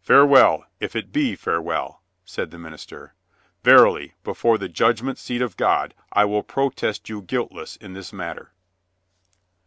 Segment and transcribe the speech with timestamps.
[0.00, 3.12] "Farewell, if it be farewell," said the minister.
[3.62, 8.54] "Verily, before the judgment seat of God, I will protest you guiltless in this matter."